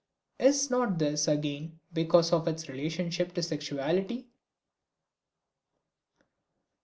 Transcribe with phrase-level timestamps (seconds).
[0.39, 4.25] Is not this again because of its relationship to sexuality?